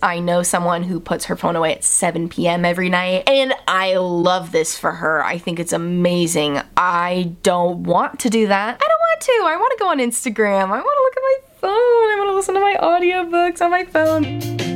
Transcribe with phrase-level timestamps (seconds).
[0.00, 2.64] I know someone who puts her phone away at 7 p.m.
[2.64, 5.24] every night, and I love this for her.
[5.24, 6.60] I think it's amazing.
[6.76, 8.76] I don't want to do that.
[8.80, 9.32] I don't want to.
[9.44, 10.66] I want to go on Instagram.
[10.66, 11.72] I want to look at my phone.
[11.72, 14.67] I want to listen to my audiobooks on my phone.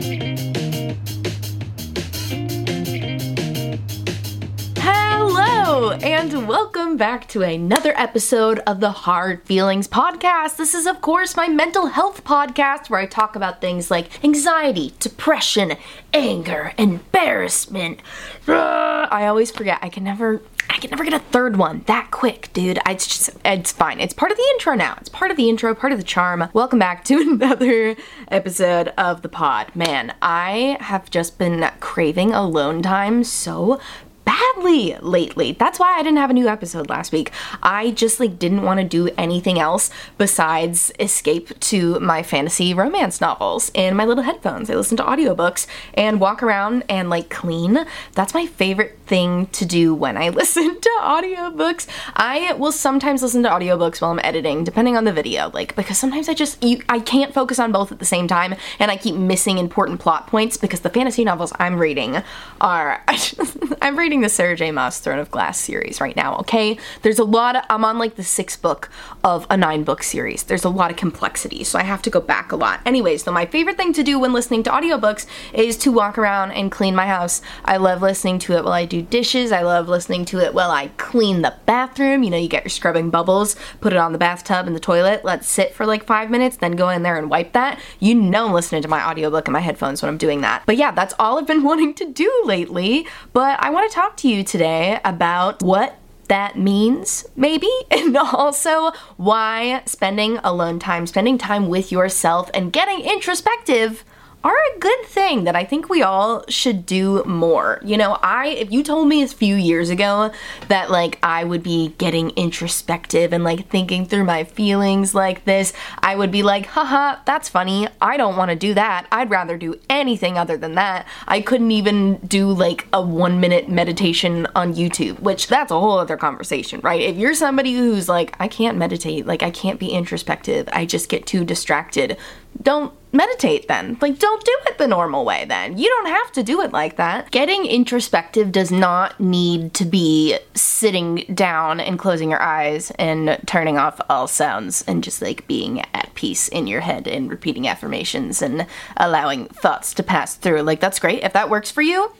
[5.73, 10.57] And welcome back to another episode of the Hard Feelings Podcast.
[10.57, 14.93] This is, of course, my mental health podcast where I talk about things like anxiety,
[14.99, 15.79] depression,
[16.13, 18.01] anger, embarrassment.
[18.47, 19.79] I always forget.
[19.81, 20.43] I can never.
[20.69, 22.79] I can never get a third one that quick, dude.
[22.87, 23.99] It's just, it's fine.
[23.99, 24.97] It's part of the intro now.
[25.01, 26.49] It's part of the intro, part of the charm.
[26.53, 27.97] Welcome back to another
[28.29, 29.75] episode of the pod.
[29.75, 33.81] Man, I have just been craving alone time so
[34.25, 35.53] badly lately.
[35.53, 37.31] That's why I didn't have a new episode last week.
[37.63, 43.21] I just like didn't want to do anything else besides escape to my fantasy romance
[43.21, 44.71] novels and my little headphones.
[44.71, 47.85] I listen to audiobooks and walk around and like clean.
[48.13, 51.87] That's my favorite thing to do when I listen to audiobooks.
[52.15, 55.99] I will sometimes listen to audiobooks while I'm editing depending on the video like because
[55.99, 58.97] sometimes I just you, I can't focus on both at the same time and I
[58.97, 62.23] keep missing important plot points because the fantasy novels I'm reading
[62.61, 63.03] are
[63.83, 64.71] I'm reading the Sarah J.
[64.71, 66.79] Maas Throne of Glass series right now, okay?
[67.03, 68.91] There's a lot of, I'm on like the sixth book
[69.25, 70.43] of a nine book series.
[70.43, 72.81] There's a lot of complexity, so I have to go back a lot.
[72.85, 76.53] Anyways, though, my favorite thing to do when listening to audiobooks is to walk around
[76.53, 77.43] and clean my house.
[77.65, 79.53] I love listening to it while I do dishes.
[79.53, 82.23] I love listening to it while I clean the bathroom.
[82.23, 85.25] You know, you get your scrubbing bubbles, put it on the bathtub and the toilet,
[85.25, 87.79] let it sit for like five minutes, then go in there and wipe that.
[88.01, 90.63] You know I'm listening to my audiobook in my headphones when I'm doing that.
[90.67, 93.07] But yeah, that's all I've been wanting to do lately.
[93.33, 98.93] But I want to talk to you today about what that means, maybe, and also
[99.17, 104.05] why spending alone time, spending time with yourself, and getting introspective
[104.45, 107.81] are a good thing that I think we all should do more.
[107.85, 110.33] You know, I if you told me a few years ago
[110.69, 115.73] that like I would be getting introspective and like thinking through my feelings like this,
[116.01, 117.87] I would be like, haha, that's funny.
[118.01, 119.07] I don't want to do that.
[119.13, 121.07] I'd rather do anything other than that.
[121.29, 125.99] I couldn't even do like a 1 minute meditation on YouTube, which that's a whole
[125.99, 127.01] other conversation, right?
[127.01, 131.09] If you're somebody who's like I can't meditate, like I can't be introspective, I just
[131.09, 132.17] get too distracted.
[132.61, 133.99] Don't meditate then.
[134.01, 135.79] Like, don't do it the normal way then.
[135.79, 137.31] You don't have to do it like that.
[137.31, 143.79] Getting introspective does not need to be sitting down and closing your eyes and turning
[143.79, 148.43] off all sounds and just like being at peace in your head and repeating affirmations
[148.43, 150.63] and allowing thoughts to pass through.
[150.63, 151.23] Like, that's great.
[151.23, 152.13] If that works for you,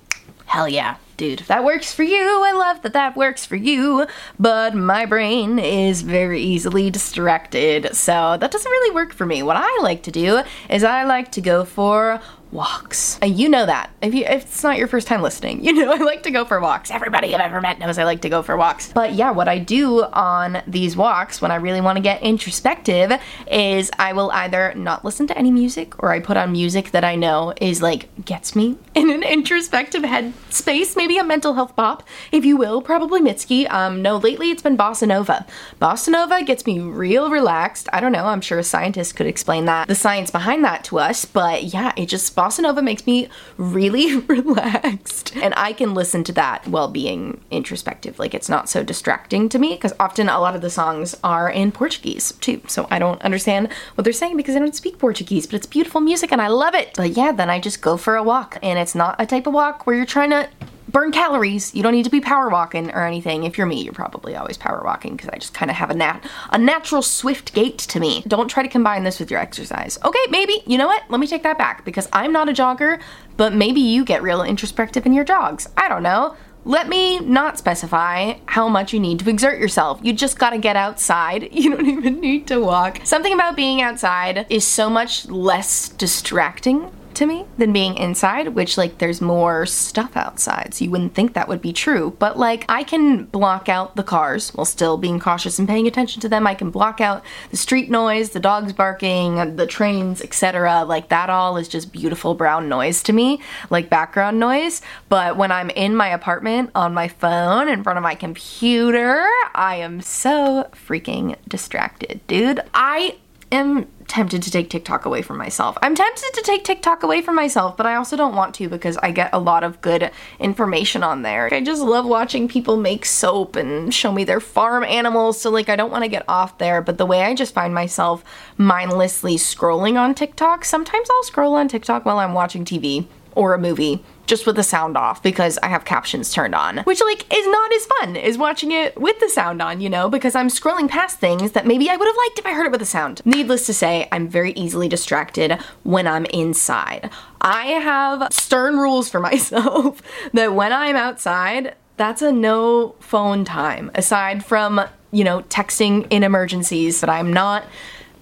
[0.47, 4.09] hell yeah dude, if that works for you, I love that that works for you,
[4.41, 9.41] but my brain is very easily distracted, so that doesn't really work for me.
[9.41, 12.21] What I like to do is I like to go for
[12.53, 13.19] walks.
[13.23, 13.91] And you know that.
[14.03, 16.45] If, you, if it's not your first time listening, you know I like to go
[16.45, 16.91] for walks.
[16.91, 18.93] Everybody I've ever met knows I like to go for walks.
[18.93, 23.13] But yeah, what I do on these walks when I really want to get introspective
[23.51, 27.05] is I will either not listen to any music or I put on music that
[27.05, 31.75] I know is like gets me in an introspective head space, maybe a mental health
[31.75, 33.71] pop, if you will, probably Mitski.
[33.71, 35.47] Um, no, lately it's been bossa nova.
[35.81, 37.89] Bossa nova gets me real relaxed.
[37.93, 40.99] I don't know, I'm sure a scientist could explain that, the science behind that to
[40.99, 45.37] us, but yeah, it just bossa nova makes me really relaxed.
[45.37, 48.19] And I can listen to that while being introspective.
[48.19, 51.49] Like it's not so distracting to me because often a lot of the songs are
[51.49, 52.61] in Portuguese too.
[52.67, 56.01] So I don't understand what they're saying because I don't speak Portuguese, but it's beautiful
[56.01, 56.95] music and I love it.
[56.97, 58.59] But yeah, then I just go for a walk.
[58.63, 60.49] And it's not a type of walk where you're trying to
[60.93, 61.75] burn calories.
[61.75, 63.45] You don't need to be power walking or anything.
[63.45, 65.95] If you're me, you're probably always power walking because I just kind of have a
[65.95, 66.21] nat
[66.51, 68.23] a natural swift gait to me.
[68.29, 69.99] Don't try to combine this with your exercise.
[70.05, 70.63] Okay, maybe.
[70.67, 71.03] You know what?
[71.09, 73.01] Let me take that back because I'm not a jogger,
[73.37, 75.69] but maybe you get real introspective in your jogs.
[75.77, 76.37] I don't know.
[76.65, 79.99] Let me not specify how much you need to exert yourself.
[80.03, 81.49] You just gotta get outside.
[81.63, 83.01] You don't even need to walk.
[83.05, 88.77] Something about being outside is so much less distracting to me than being inside, which
[88.79, 90.75] like there's more stuff outside.
[90.75, 92.17] So you wouldn't think that would be true.
[92.19, 96.21] But like I can block out the cars while still being cautious and paying attention
[96.23, 96.47] to them.
[96.47, 100.85] I can block out the street noise, the dogs barking, the trains, etc.
[100.85, 103.41] Like that all is just beautiful brown noise to me,
[103.71, 104.83] like background noise.
[105.09, 109.77] But when I'm in my apartment on my phone in front of my computer, I
[109.77, 112.21] am so freaking distracted.
[112.27, 113.17] Dude, I
[113.51, 115.79] am tempted to take TikTok away from myself.
[115.81, 118.99] I'm tempted to take TikTok away from myself, but I also don't want to because
[118.99, 121.49] I get a lot of good information on there.
[121.51, 125.71] I just love watching people make soap and show me their farm animals, so like
[125.71, 128.23] I don't want to get off there, but the way I just find myself
[128.59, 133.59] mindlessly scrolling on TikTok, sometimes I'll scroll on TikTok while I'm watching TV or a
[133.59, 137.47] movie just with the sound off because I have captions turned on, which like is
[137.47, 140.89] not as fun as watching it with the sound on, you know, because I'm scrolling
[140.89, 143.23] past things that maybe I would have liked if I heard it with the sound.
[143.25, 147.11] Needless to say, I'm very easily distracted when I'm inside.
[147.41, 150.03] I have stern rules for myself
[150.33, 154.81] that when I'm outside, that's a no phone time aside from,
[155.11, 157.65] you know, texting in emergencies that I'm not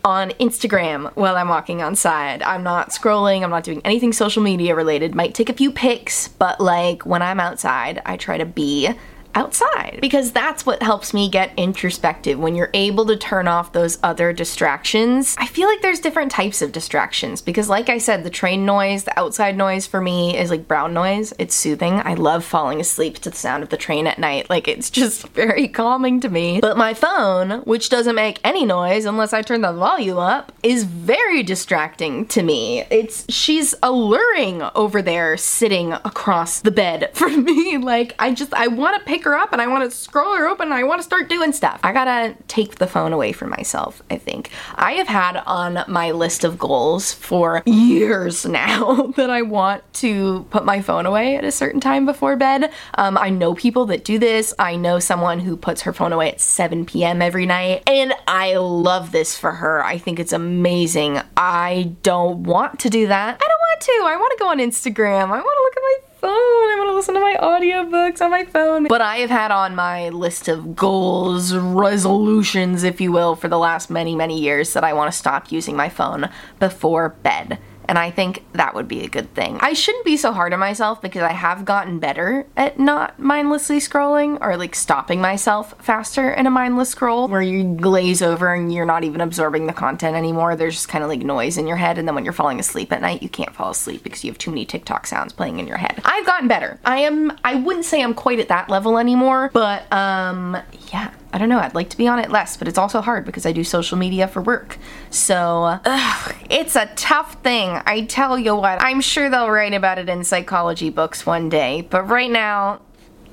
[0.04, 2.42] on Instagram while I'm walking on side.
[2.42, 5.14] I'm not scrolling, I'm not doing anything social media related.
[5.14, 8.90] Might take a few pics, but like when I'm outside, I try to be
[9.34, 13.98] outside because that's what helps me get introspective when you're able to turn off those
[14.02, 15.36] other distractions.
[15.38, 19.04] I feel like there's different types of distractions because like I said the train noise,
[19.04, 21.32] the outside noise for me is like brown noise.
[21.38, 22.00] It's soothing.
[22.04, 24.50] I love falling asleep to the sound of the train at night.
[24.50, 26.60] Like it's just very calming to me.
[26.60, 30.84] But my phone, which doesn't make any noise unless I turn the volume up, is
[30.84, 32.84] very distracting to me.
[32.90, 37.78] It's she's alluring over there sitting across the bed for me.
[37.78, 40.34] Like I just I want to pick pick her up and I want to scroll
[40.34, 41.78] her open and I want to start doing stuff.
[41.84, 44.50] I gotta take the phone away from myself, I think.
[44.76, 50.46] I have had on my list of goals for years now that I want to
[50.48, 52.72] put my phone away at a certain time before bed.
[52.94, 54.54] Um, I know people that do this.
[54.58, 57.20] I know someone who puts her phone away at 7 p.m.
[57.20, 59.84] every night, and I love this for her.
[59.84, 61.20] I think it's amazing.
[61.36, 63.34] I don't want to do that.
[63.34, 64.02] I don't want to.
[64.06, 65.24] I want to go on Instagram.
[65.24, 66.30] I want to look at my phone.
[66.30, 68.86] I want to listen to my audiobooks on my phone.
[68.88, 73.58] But I have had on my list of goals, resolutions, if you will, for the
[73.58, 76.28] last many, many years that I want to stop using my phone
[76.58, 77.58] before bed
[77.90, 79.58] and I think that would be a good thing.
[79.60, 83.78] I shouldn't be so hard on myself because I have gotten better at not mindlessly
[83.78, 88.72] scrolling or like stopping myself faster in a mindless scroll where you glaze over and
[88.72, 90.54] you're not even absorbing the content anymore.
[90.54, 92.92] There's just kind of like noise in your head, and then when you're falling asleep
[92.92, 95.66] at night, you can't fall asleep because you have too many TikTok sounds playing in
[95.66, 96.00] your head.
[96.04, 96.78] I've gotten better.
[96.84, 100.56] I am, I wouldn't say I'm quite at that level anymore, but um,
[100.92, 101.10] yeah.
[101.32, 103.46] I don't know, I'd like to be on it less, but it's also hard because
[103.46, 104.78] I do social media for work.
[105.10, 107.80] So, ugh, it's a tough thing.
[107.86, 111.86] I tell you what, I'm sure they'll write about it in psychology books one day,
[111.88, 112.80] but right now,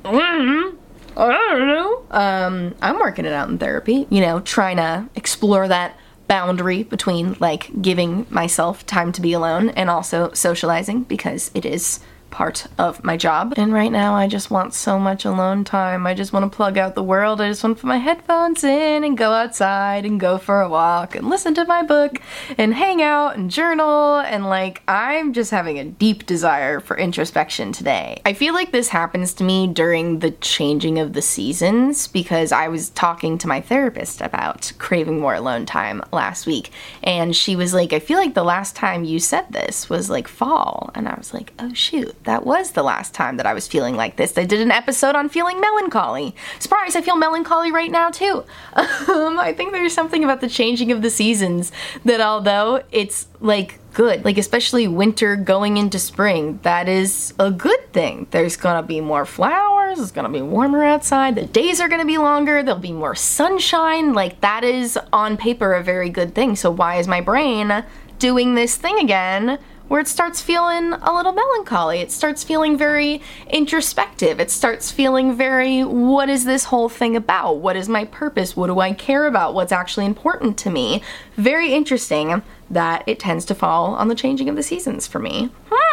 [0.04, 0.76] mm,
[1.16, 2.04] I don't know.
[2.12, 5.98] Um, I'm working it out in therapy, you know, trying to explore that
[6.28, 12.00] boundary between like giving myself time to be alone and also socializing because it is
[12.38, 13.52] part of my job.
[13.58, 16.06] And right now, I just want so much alone time.
[16.06, 17.42] I just want to plug out the world.
[17.42, 20.70] I just want to put my headphones in and go outside and go for a
[20.70, 22.22] walk and listen to my book
[22.56, 24.20] and hang out and journal.
[24.20, 28.22] And like, I'm just having a deep desire for introspection today.
[28.24, 32.68] I feel like this happens to me during the changing of the seasons because I
[32.68, 36.70] was talking to my therapist about craving more alone time last week.
[37.02, 40.28] And she was like, I feel like the last time you said this was like
[40.28, 40.92] fall.
[40.94, 43.96] And I was like, oh shoot that was the last time that I was feeling
[43.96, 44.38] like this.
[44.38, 46.36] I did an episode on feeling melancholy.
[46.60, 48.44] Surprise, I feel melancholy right now too.
[49.08, 51.72] Um, I think there's something about the changing of the seasons
[52.04, 57.94] that although it's like good, like especially winter going into spring, that is a good
[57.94, 58.28] thing.
[58.32, 62.18] There's gonna be more flowers, it's gonna be warmer outside, the days are gonna be
[62.18, 64.14] longer, there'll be more sunshine.
[64.14, 66.56] Like that is on paper a very good thing.
[66.58, 67.84] So why is my brain
[68.20, 69.58] doing this thing again?
[69.88, 72.00] Where it starts feeling a little melancholy.
[72.00, 74.40] It starts feeling very introspective.
[74.40, 77.58] It starts feeling very, what is this whole thing about?
[77.58, 78.56] What is my purpose?
[78.56, 79.54] What do I care about?
[79.54, 81.02] What's actually important to me?
[81.36, 85.50] Very interesting that it tends to fall on the changing of the seasons for me.
[85.72, 85.87] Hmm,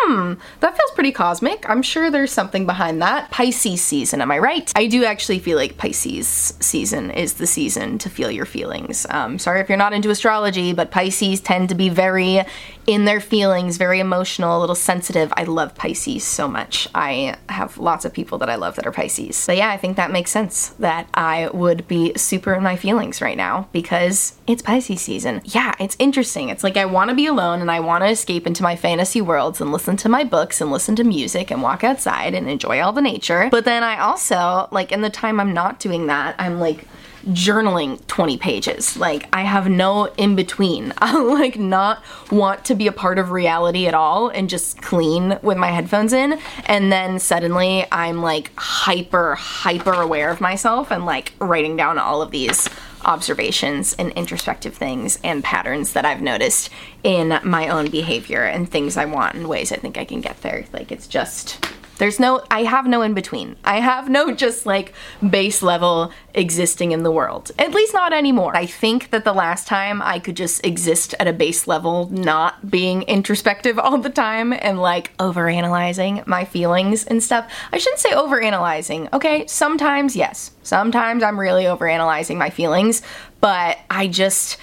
[0.60, 1.68] that feels pretty cosmic.
[1.68, 3.30] I'm sure there's something behind that.
[3.30, 4.72] Pisces season, am I right?
[4.76, 9.06] I do actually feel like Pisces season is the season to feel your feelings.
[9.10, 12.42] Um, sorry if you're not into astrology, but Pisces tend to be very
[12.86, 15.32] in their feelings, very emotional, a little sensitive.
[15.36, 16.86] I love Pisces so much.
[16.94, 19.36] I have lots of people that I love that are Pisces.
[19.36, 23.22] So yeah, I think that makes sense that I would be super in my feelings
[23.22, 25.40] right now because it's Pisces season.
[25.44, 26.50] Yeah, it's interesting.
[26.50, 29.20] It's like I want to be alone and I want to escape into my fantasy
[29.20, 32.80] worlds and listen to my books and listen to music and walk outside and enjoy
[32.80, 33.48] all the nature.
[33.50, 36.86] But then I also, like, in the time I'm not doing that, I'm like,
[37.28, 38.96] journaling 20 pages.
[38.96, 40.92] Like I have no in between.
[40.98, 45.38] I like not want to be a part of reality at all and just clean
[45.42, 51.06] with my headphones in and then suddenly I'm like hyper hyper aware of myself and
[51.06, 52.68] like writing down all of these
[53.04, 56.70] observations and introspective things and patterns that I've noticed
[57.02, 60.40] in my own behavior and things I want and ways I think I can get
[60.42, 60.64] there.
[60.72, 61.64] Like it's just
[61.98, 63.56] there's no, I have no in between.
[63.64, 64.92] I have no just like
[65.28, 67.50] base level existing in the world.
[67.58, 68.56] At least not anymore.
[68.56, 72.70] I think that the last time I could just exist at a base level, not
[72.70, 77.50] being introspective all the time and like overanalyzing my feelings and stuff.
[77.72, 79.46] I shouldn't say overanalyzing, okay?
[79.46, 80.50] Sometimes, yes.
[80.62, 83.02] Sometimes I'm really overanalyzing my feelings,
[83.40, 84.58] but I just.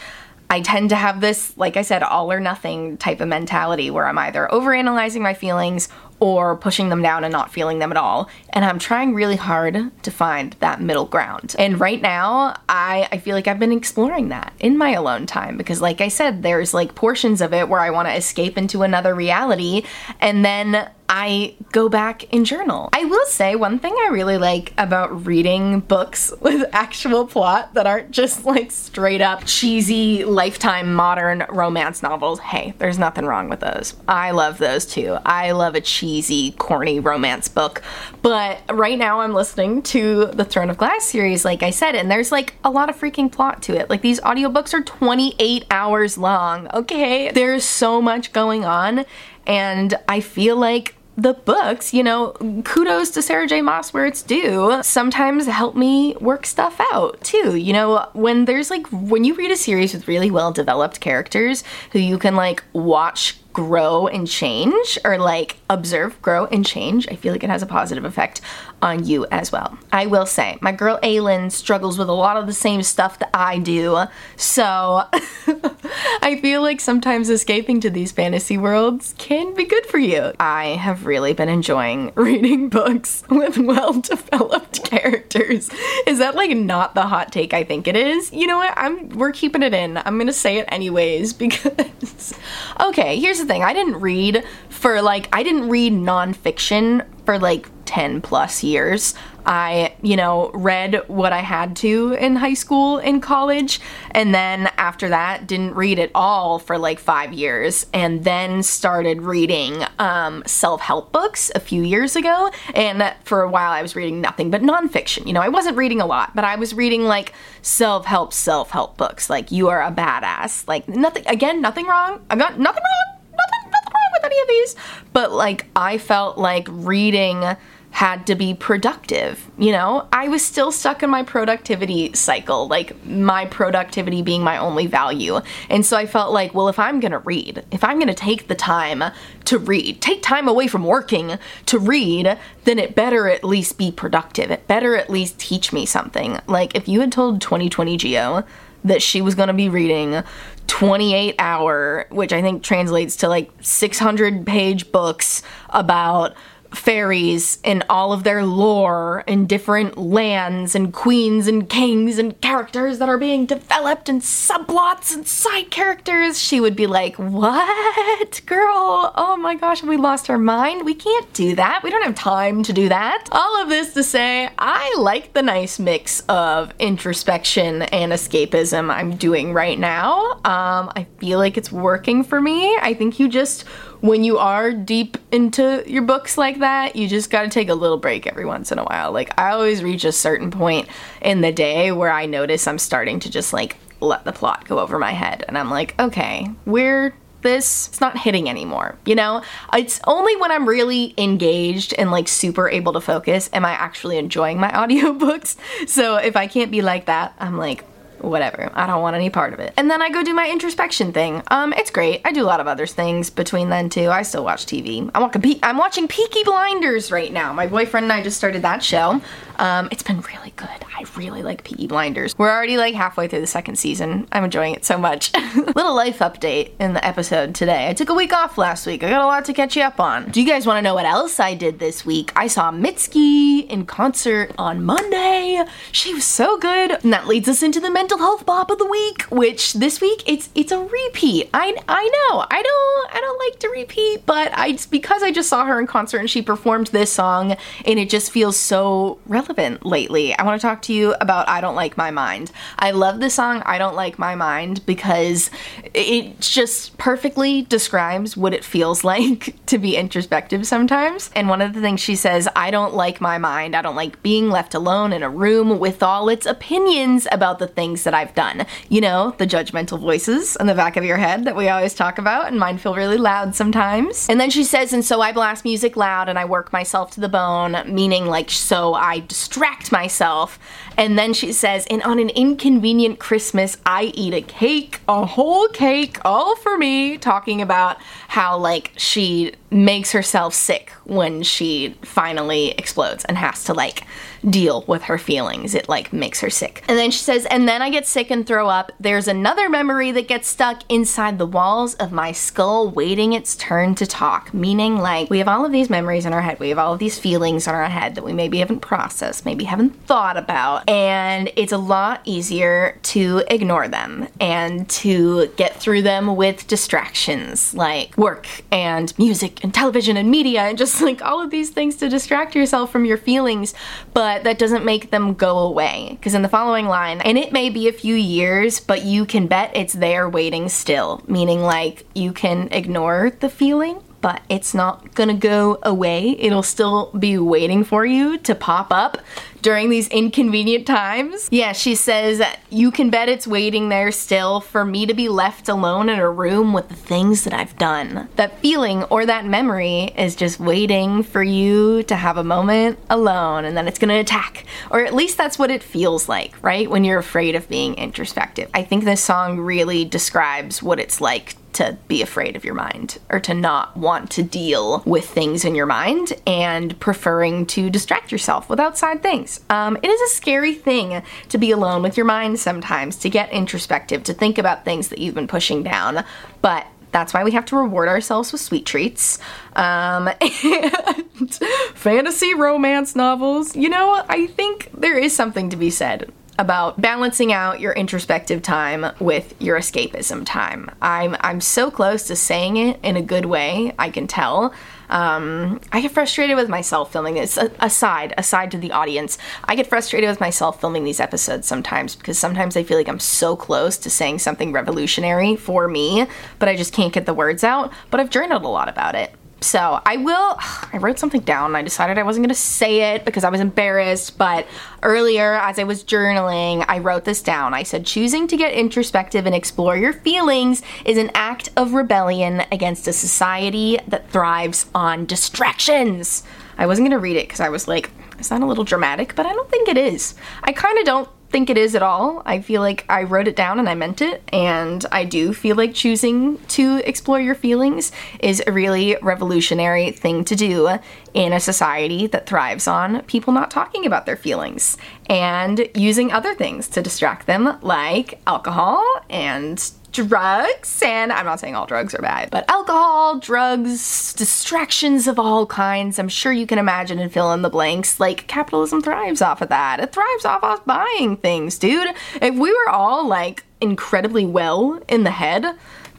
[0.51, 4.05] I tend to have this, like I said, all or nothing type of mentality where
[4.05, 5.88] I'm either overanalyzing my feelings
[6.20, 8.29] or pushing them down and not feeling them at all.
[8.50, 11.55] And I'm trying really hard to find that middle ground.
[11.58, 15.55] And right now, I, I feel like I've been exploring that in my alone time
[15.55, 18.84] because, like I said, there's like portions of it where I want to escape into
[18.84, 19.84] another reality
[20.20, 22.88] and then I go back and journal.
[22.94, 27.86] I will say one thing I really like about reading books with actual plot that
[27.86, 32.39] aren't just like straight up cheesy lifetime modern romance novels.
[32.39, 33.94] Hey, there's nothing wrong with those.
[34.08, 35.18] I love those too.
[35.25, 37.82] I love a cheesy, corny romance book.
[38.22, 42.10] But right now I'm listening to the Throne of Glass series, like I said, and
[42.10, 43.89] there's like a lot of freaking plot to it.
[43.89, 47.32] Like these audiobooks are 28 hours long, okay?
[47.32, 49.03] There's so much going on,
[49.46, 52.31] and I feel like the books, you know,
[52.65, 53.61] kudos to Sarah J.
[53.61, 57.55] Maas where it's due, sometimes help me work stuff out too.
[57.55, 61.63] You know, when there's like, when you read a series with really well developed characters
[61.91, 67.15] who you can like watch grow and change or like observe grow and change i
[67.15, 68.39] feel like it has a positive effect
[68.81, 72.47] on you as well i will say my girl Aelin struggles with a lot of
[72.47, 74.05] the same stuff that i do
[74.37, 75.03] so
[76.22, 80.32] i feel like sometimes escaping to these fantasy worlds can be good for you.
[80.39, 85.70] I have really been enjoying reading books with well developed characters.
[86.08, 88.32] Is that like not the hot take i think it is?
[88.32, 88.74] You know what?
[88.77, 89.98] I'm we're keeping it in.
[89.98, 92.34] I'm gonna say it anyways because
[92.80, 93.63] okay here's the thing.
[93.63, 99.13] I didn't read for like, I didn't read nonfiction for like 10 plus years.
[99.45, 103.81] I, you know, read what I had to in high school and college,
[104.12, 109.24] and then after that, didn't read at all for like five years, and then started
[109.24, 112.50] reading um, self help books a few years ago.
[112.75, 115.27] And for a while, I was reading nothing but nonfiction.
[115.27, 118.71] You know, I wasn't reading a lot, but I was reading like self help, self
[118.71, 120.65] help books, like You Are a Badass.
[120.65, 122.24] Like, nothing, again, nothing wrong.
[122.29, 124.75] I've got nothing wrong nothing, nothing wrong with any of these.
[125.13, 127.43] But like, I felt like reading
[127.91, 129.51] had to be productive.
[129.57, 134.57] You know, I was still stuck in my productivity cycle, like my productivity being my
[134.57, 135.39] only value.
[135.69, 138.55] And so I felt like, well, if I'm gonna read, if I'm gonna take the
[138.55, 139.03] time
[139.45, 143.91] to read, take time away from working to read, then it better at least be
[143.91, 144.51] productive.
[144.51, 146.39] It better at least teach me something.
[146.48, 148.45] Like, if you had told 2020 Gio
[148.83, 150.24] that she was gonna be reading
[150.67, 156.33] 28 hour, which I think translates to like 600 page books about
[156.73, 162.99] fairies and all of their lore and different lands and queens and kings and characters
[162.99, 168.41] that are being developed and subplots and side characters, she would be like, What?
[168.45, 170.85] Girl, oh my gosh, have we lost our mind?
[170.85, 171.81] We can't do that.
[171.83, 173.27] We don't have time to do that.
[173.31, 179.15] All of this to say, I like the nice mix of introspection and escapism I'm
[179.15, 180.33] doing right now.
[180.45, 182.77] Um, I feel like it's working for me.
[182.81, 183.63] I think you just
[184.01, 187.73] when you are deep into your books like that, you just got to take a
[187.73, 189.11] little break every once in a while.
[189.11, 190.88] Like I always reach a certain point
[191.21, 194.79] in the day where I notice I'm starting to just like let the plot go
[194.79, 195.45] over my head.
[195.47, 199.41] And I'm like, "Okay, we're this it's not hitting anymore you know?
[199.73, 204.17] It's only when i'm really engaged and like super able to focus am i actually
[204.17, 205.57] enjoying my audiobooks.
[205.88, 207.83] So if i can't be like that i'm like
[208.21, 208.71] whatever.
[208.73, 209.73] I don't want any part of it.
[209.77, 211.43] And then I go do my introspection thing.
[211.47, 212.21] Um, it's great.
[212.25, 214.09] I do a lot of other things between then too.
[214.09, 215.09] I still watch TV.
[215.13, 217.53] I'm watching, I'm watching Peaky Blinders right now.
[217.53, 219.21] My boyfriend and I just started that show.
[219.62, 220.68] Um, it's been really good.
[220.68, 222.36] I really like Peaky Blinders.
[222.36, 224.27] We're already like halfway through the second season.
[224.32, 225.32] I'm enjoying it so much.
[225.56, 227.88] Little life update in the episode today.
[227.88, 229.03] I took a week off last week.
[229.03, 230.32] I got a lot to catch you up on.
[230.32, 232.32] Do you guys want to know what else I did this week?
[232.36, 235.63] I saw Mitski in concert on Monday.
[235.91, 236.98] She was so good.
[237.03, 240.24] And that leads us into the mental health bop of the week, which this week
[240.25, 241.51] it's it's a repeat.
[241.53, 242.46] I I know.
[242.50, 245.86] I don't I don't like to repeat, but I because I just saw her in
[245.86, 250.38] concert and she performed this song and it just feels so relevant relevant lately.
[250.38, 252.51] I want to talk to you about I Don't Like My Mind.
[252.79, 255.51] I love the song I Don't Like My Mind because
[255.93, 261.29] it just perfectly describes what it feels like to be introspective sometimes.
[261.36, 263.75] And one of the things she says, I don't like my mind.
[263.75, 267.67] I don't like being left alone in a room with all its opinions about the
[267.67, 268.65] things that I've done.
[268.88, 272.17] You know, the judgmental voices in the back of your head that we always talk
[272.17, 274.29] about, and mine feel really loud sometimes.
[274.29, 277.20] And then she says, and so I blast music loud and I work myself to
[277.20, 280.60] the bone, meaning like, so I distract myself.
[280.98, 285.67] And then she says, and on an inconvenient Christmas, I eat a cake, a whole
[285.69, 292.71] cake, all for me, talking about how like she makes herself sick when she finally
[292.71, 294.05] explodes and has to like
[294.50, 295.75] deal with her feelings.
[295.75, 296.83] It like makes her sick.
[296.88, 298.91] And then she says, and then I get sick and throw up.
[299.00, 303.95] There's another memory that gets stuck inside the walls of my skull waiting its turn
[303.95, 304.53] to talk.
[304.53, 306.60] Meaning like we have all of these memories in our head.
[306.60, 309.63] We have all of these feelings in our head that we maybe haven't processed, maybe
[309.63, 310.83] haven't thought about.
[310.91, 317.74] And it's a lot easier to ignore them and to get through them with distractions
[317.74, 321.95] like work and music and television and media and just like all of these things
[321.95, 323.74] to distract yourself from your feelings.
[324.13, 326.17] But that doesn't make them go away.
[326.19, 329.48] Because in the following line, and it may be a few years, but you can
[329.48, 335.13] bet it's there waiting still, meaning like you can ignore the feeling but it's not
[335.15, 336.35] gonna go away.
[336.39, 339.17] It'll still be waiting for you to pop up
[339.61, 341.47] during these inconvenient times.
[341.51, 345.69] Yeah, she says, You can bet it's waiting there still for me to be left
[345.69, 348.29] alone in a room with the things that I've done.
[348.35, 353.65] That feeling or that memory is just waiting for you to have a moment alone
[353.65, 354.65] and then it's gonna attack.
[354.89, 356.89] Or at least that's what it feels like, right?
[356.89, 358.69] When you're afraid of being introspective.
[358.73, 363.17] I think this song really describes what it's like to be afraid of your mind
[363.29, 368.31] or to not want to deal with things in your mind and preferring to distract
[368.31, 369.59] yourself with outside things.
[369.69, 373.51] Um, it is a scary thing to be alone with your mind sometimes, to get
[373.51, 376.23] introspective, to think about things that you've been pushing down,
[376.61, 379.37] but that's why we have to reward ourselves with sweet treats.
[379.75, 381.53] Um, and
[381.93, 383.75] fantasy romance novels.
[383.75, 388.62] You know, I think there is something to be said about balancing out your introspective
[388.62, 390.89] time with your escapism time.
[391.01, 393.93] I'm I'm so close to saying it in a good way.
[393.98, 394.74] I can tell.
[395.10, 397.58] Um, I get frustrated with myself filming this.
[397.79, 402.38] Aside, aside to the audience, I get frustrated with myself filming these episodes sometimes because
[402.38, 406.27] sometimes I feel like I'm so close to saying something revolutionary for me,
[406.60, 407.91] but I just can't get the words out.
[408.10, 409.34] But I've journaled a lot about it.
[409.63, 410.58] So I will,
[410.91, 411.75] I wrote something down.
[411.75, 414.65] I decided I wasn't gonna say it because I was embarrassed, but
[415.04, 417.76] earlier as I was journaling, I wrote this down.
[417.76, 422.63] I said, choosing to get introspective and explore your feelings is an act of rebellion
[422.71, 426.41] against a society that thrives on distractions.
[426.80, 429.36] I wasn't gonna read it because I was like, is that a little dramatic?
[429.36, 430.34] But I don't think it is.
[430.63, 432.41] I kind of don't think it is at all.
[432.45, 435.75] I feel like I wrote it down and I meant it, and I do feel
[435.75, 440.97] like choosing to explore your feelings is a really revolutionary thing to do
[441.33, 444.97] in a society that thrives on people not talking about their feelings
[445.29, 451.76] and using other things to distract them, like alcohol and drugs, and I'm not saying
[451.76, 456.19] all drugs are bad, but alcohol, drugs, distractions of all kinds.
[456.19, 458.19] I'm sure you can imagine and fill in the blanks.
[458.19, 460.00] Like, capitalism thrives off of that.
[460.00, 462.13] It thrives off us buying things, dude.
[462.41, 465.65] If we were all like incredibly well in the head,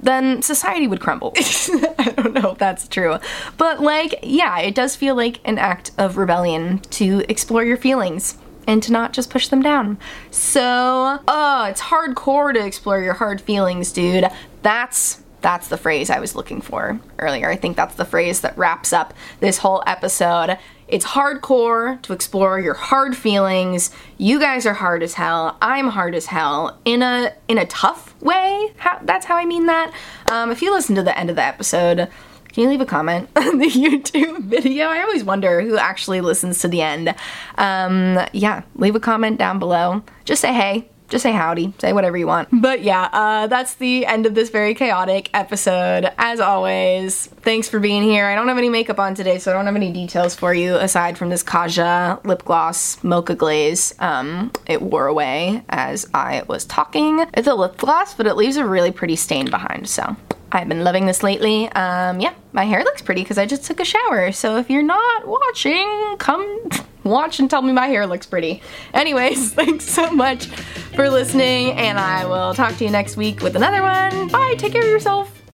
[0.00, 1.32] then society would crumble.
[1.36, 3.18] I don't know if that's true.
[3.56, 8.36] But, like, yeah, it does feel like an act of rebellion to explore your feelings
[8.66, 9.98] and to not just push them down.
[10.30, 14.26] So, oh, it's hardcore to explore your hard feelings, dude.
[14.62, 17.50] That's that's the phrase I was looking for earlier.
[17.50, 20.56] I think that's the phrase that wraps up this whole episode.
[20.86, 23.90] It's hardcore to explore your hard feelings.
[24.18, 25.56] You guys are hard as hell.
[25.60, 28.72] I'm hard as hell in a in a tough way.
[28.76, 29.92] How, that's how I mean that.
[30.30, 32.08] Um, if you listen to the end of the episode,
[32.52, 34.86] can you leave a comment on the YouTube video?
[34.86, 37.14] I always wonder who actually listens to the end.
[37.56, 40.02] Um, yeah, leave a comment down below.
[40.24, 40.88] Just say hey.
[41.08, 41.74] Just say howdy.
[41.78, 42.48] Say whatever you want.
[42.50, 46.10] But yeah, uh, that's the end of this very chaotic episode.
[46.16, 48.24] As always, thanks for being here.
[48.24, 50.76] I don't have any makeup on today, so I don't have any details for you
[50.76, 53.94] aside from this Kaja lip gloss mocha glaze.
[53.98, 57.26] Um, it wore away as I was talking.
[57.34, 60.16] It's a lip gloss, but it leaves a really pretty stain behind, so
[60.52, 61.68] I've been loving this lately.
[61.72, 64.32] Um, yeah, my hair looks pretty because I just took a shower.
[64.32, 66.68] So if you're not watching, come
[67.04, 68.62] watch and tell me my hair looks pretty.
[68.92, 70.46] Anyways, thanks so much
[70.94, 74.28] for listening and I will talk to you next week with another one.
[74.28, 75.41] Bye, take care of yourself.